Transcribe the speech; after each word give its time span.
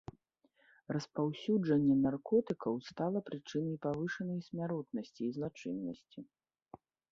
Распаўсюджанне 0.95 1.97
наркотыкаў 2.05 2.73
стала 2.89 3.19
прычынай 3.29 3.77
павышанай 3.85 4.39
смяротнасці 4.49 5.21
і 5.29 5.33
злачыннасці. 5.39 6.19